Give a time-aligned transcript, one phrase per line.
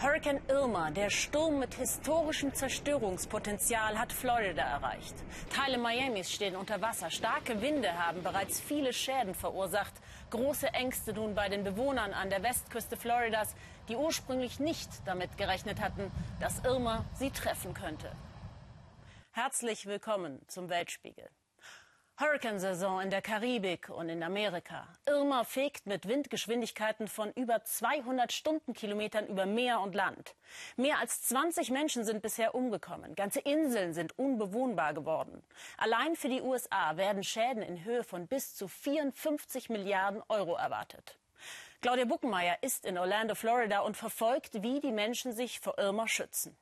[0.00, 5.16] Hurricane Irma, der Sturm mit historischem Zerstörungspotenzial, hat Florida erreicht.
[5.52, 7.10] Teile Miamis stehen unter Wasser.
[7.10, 9.92] Starke Winde haben bereits viele Schäden verursacht.
[10.30, 13.56] Große Ängste nun bei den Bewohnern an der Westküste Floridas,
[13.88, 18.12] die ursprünglich nicht damit gerechnet hatten, dass Irma sie treffen könnte.
[19.32, 21.28] Herzlich willkommen zum Weltspiegel.
[22.20, 24.88] Hurrikansaison in der Karibik und in Amerika.
[25.06, 30.34] Irma fegt mit Windgeschwindigkeiten von über 200 Stundenkilometern über Meer und Land.
[30.76, 33.14] Mehr als 20 Menschen sind bisher umgekommen.
[33.14, 35.44] Ganze Inseln sind unbewohnbar geworden.
[35.76, 41.20] Allein für die USA werden Schäden in Höhe von bis zu 54 Milliarden Euro erwartet.
[41.82, 46.56] Claudia Buckenmeier ist in Orlando, Florida und verfolgt, wie die Menschen sich vor Irma schützen.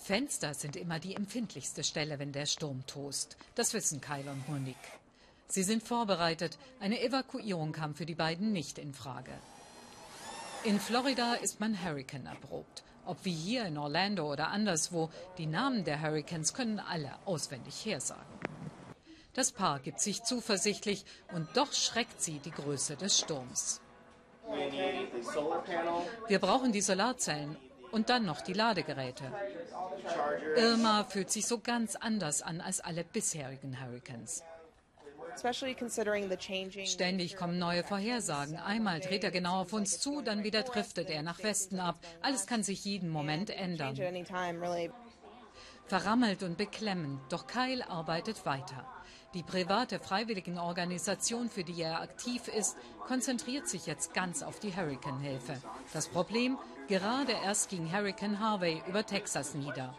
[0.00, 3.36] Fenster sind immer die empfindlichste Stelle, wenn der Sturm tost.
[3.54, 4.76] Das wissen Kyle und Monique.
[5.46, 6.56] Sie sind vorbereitet.
[6.80, 9.32] Eine Evakuierung kam für die beiden nicht in Frage.
[10.64, 12.82] In Florida ist man Hurricane erprobt.
[13.04, 18.38] Ob wie hier in Orlando oder anderswo, die Namen der Hurricanes können alle auswendig hersagen.
[19.34, 23.80] Das Paar gibt sich zuversichtlich und doch schreckt sie die Größe des Sturms.
[26.26, 27.56] Wir brauchen die Solarzellen
[27.92, 29.24] und dann noch die Ladegeräte.
[30.56, 34.42] Irma fühlt sich so ganz anders an als alle bisherigen Hurricanes.
[36.84, 38.56] Ständig kommen neue Vorhersagen.
[38.56, 41.98] Einmal dreht er genau auf uns zu, dann wieder driftet er nach Westen ab.
[42.20, 43.96] Alles kann sich jeden Moment ändern.
[45.86, 48.86] Verrammelt und beklemmend, doch Kyle arbeitet weiter.
[49.34, 55.54] Die private Freiwilligenorganisation, für die er aktiv ist, konzentriert sich jetzt ganz auf die Hurricane-Hilfe.
[55.92, 56.58] Das Problem,
[56.90, 59.96] gerade erst ging Hurricane Harvey über Texas nieder.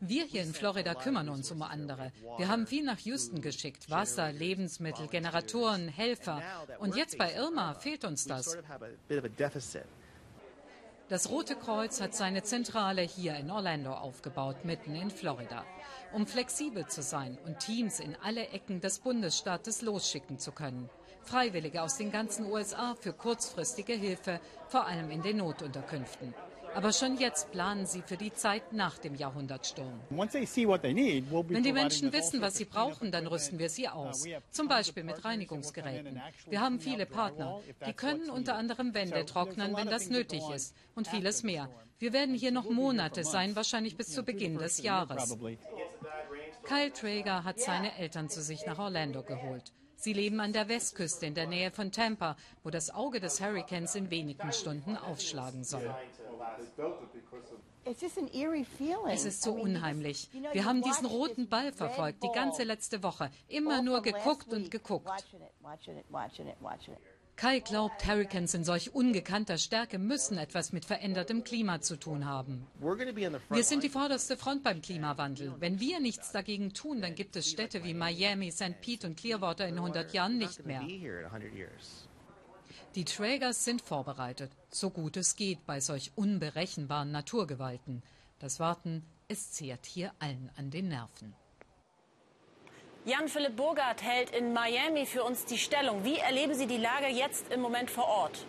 [0.00, 2.12] Wir hier in Florida kümmern uns um andere.
[2.38, 3.90] Wir haben viel nach Houston geschickt.
[3.90, 6.42] Wasser, Lebensmittel, Generatoren, Helfer.
[6.78, 8.56] Und jetzt bei Irma fehlt uns das.
[11.10, 15.64] Das Rote Kreuz hat seine Zentrale hier in Orlando aufgebaut, mitten in Florida.
[16.14, 20.88] Um flexibel zu sein und Teams in alle Ecken des Bundesstaates losschicken zu können.
[21.28, 26.34] Freiwillige aus den ganzen USA für kurzfristige Hilfe, vor allem in den Notunterkünften.
[26.74, 30.00] Aber schon jetzt planen sie für die Zeit nach dem Jahrhundertsturm.
[30.10, 34.24] Wenn die Menschen wissen, was sie brauchen, dann rüsten wir sie aus.
[34.50, 36.20] Zum Beispiel mit Reinigungsgeräten.
[36.48, 37.60] Wir haben viele Partner.
[37.86, 40.74] Die können unter anderem Wände trocknen, wenn das nötig ist.
[40.94, 41.68] Und vieles mehr.
[41.98, 45.36] Wir werden hier noch Monate sein, wahrscheinlich bis zu Beginn des Jahres.
[46.64, 49.72] Kyle Traeger hat seine Eltern zu sich nach Orlando geholt.
[50.00, 53.96] Sie leben an der Westküste in der Nähe von Tampa, wo das Auge des Hurrikans
[53.96, 55.92] in wenigen Stunden aufschlagen soll.
[59.08, 60.30] Es ist so unheimlich.
[60.52, 63.32] Wir haben diesen roten Ball verfolgt, die ganze letzte Woche.
[63.48, 65.10] Immer nur geguckt und geguckt.
[67.38, 72.66] Kai glaubt, Hurricanes in solch ungekannter Stärke müssen etwas mit verändertem Klima zu tun haben.
[72.80, 75.54] Wir sind die vorderste Front beim Klimawandel.
[75.60, 78.80] Wenn wir nichts dagegen tun, dann gibt es Städte wie Miami, St.
[78.80, 80.82] Pete und Clearwater in 100 Jahren nicht mehr.
[82.96, 88.02] Die Traegers sind vorbereitet, so gut es geht bei solch unberechenbaren Naturgewalten.
[88.40, 91.36] Das Warten, es zehrt hier allen an den Nerven.
[93.08, 96.04] Jan-Philipp Burgert hält in Miami für uns die Stellung.
[96.04, 98.44] Wie erleben Sie die Lage jetzt im Moment vor Ort?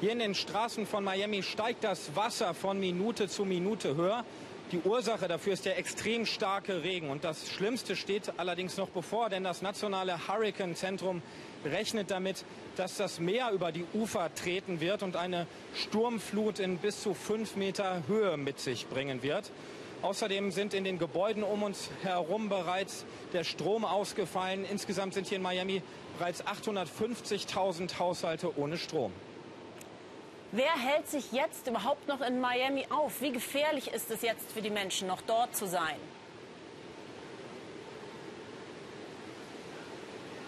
[0.00, 4.24] Hier in den Straßen von Miami steigt das Wasser von Minute zu Minute höher.
[4.72, 7.10] Die Ursache dafür ist der extrem starke Regen.
[7.10, 11.22] Und das Schlimmste steht allerdings noch bevor, denn das nationale Hurricane-Zentrum
[11.64, 12.44] rechnet damit,
[12.76, 17.54] dass das Meer über die Ufer treten wird und eine Sturmflut in bis zu fünf
[17.54, 19.52] Meter Höhe mit sich bringen wird.
[20.02, 24.64] Außerdem sind in den Gebäuden um uns herum bereits der Strom ausgefallen.
[24.64, 25.82] Insgesamt sind hier in Miami
[26.18, 29.12] bereits 850.000 Haushalte ohne Strom.
[30.52, 33.20] Wer hält sich jetzt überhaupt noch in Miami auf?
[33.20, 35.96] Wie gefährlich ist es jetzt für die Menschen, noch dort zu sein?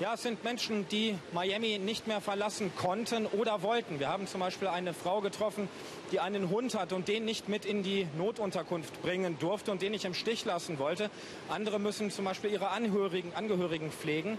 [0.00, 4.00] Ja, es sind Menschen, die Miami nicht mehr verlassen konnten oder wollten.
[4.00, 5.68] Wir haben zum Beispiel eine Frau getroffen,
[6.10, 9.92] die einen Hund hat und den nicht mit in die Notunterkunft bringen durfte und den
[9.92, 11.10] nicht im Stich lassen wollte.
[11.50, 14.38] Andere müssen zum Beispiel ihre Angehörigen, Angehörigen pflegen.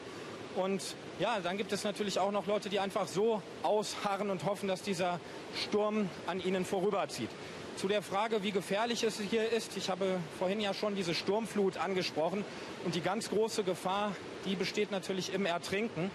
[0.56, 4.68] Und ja, dann gibt es natürlich auch noch Leute, die einfach so ausharren und hoffen,
[4.68, 5.20] dass dieser
[5.64, 7.30] Sturm an ihnen vorüberzieht.
[7.78, 11.78] Zu der Frage, wie gefährlich es hier ist, ich habe vorhin ja schon diese Sturmflut
[11.78, 12.44] angesprochen
[12.86, 14.12] und die ganz große Gefahr,
[14.46, 16.12] die besteht natürlich im Ertrinken.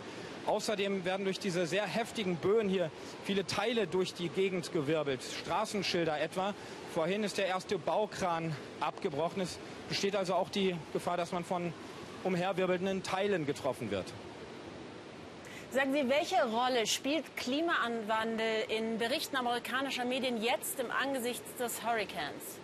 [0.47, 2.91] Außerdem werden durch diese sehr heftigen Böen hier
[3.25, 6.55] viele Teile durch die Gegend gewirbelt, Straßenschilder etwa.
[6.95, 9.43] Vorhin ist der erste Baukran abgebrochen.
[9.43, 11.73] Es besteht also auch die Gefahr, dass man von
[12.27, 14.13] umherwirbelnden Teilen getroffen wird.
[15.71, 22.59] Sagen Sie, welche Rolle spielt Klimawandel in Berichten amerikanischer Medien jetzt im Angesichts des Hurrikans?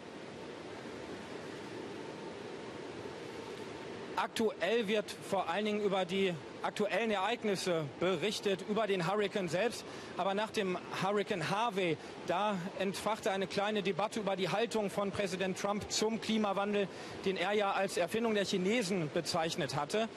[4.16, 9.84] Aktuell wird vor allen Dingen über die aktuellen Ereignisse berichtet, über den Hurrikan selbst.
[10.16, 15.58] Aber nach dem Hurrikan Harvey, da entfachte eine kleine Debatte über die Haltung von Präsident
[15.58, 16.88] Trump zum Klimawandel,
[17.24, 20.08] den er ja als Erfindung der Chinesen bezeichnet hatte.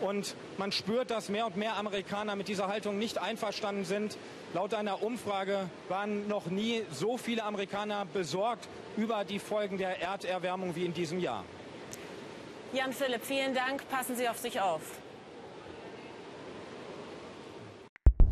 [0.00, 4.18] Und man spürt, dass mehr und mehr Amerikaner mit dieser Haltung nicht einverstanden sind.
[4.52, 10.74] Laut einer Umfrage waren noch nie so viele Amerikaner besorgt über die Folgen der Erderwärmung
[10.74, 11.44] wie in diesem Jahr.
[12.72, 13.88] Jan Philipp, vielen Dank.
[13.90, 14.80] Passen Sie auf sich auf.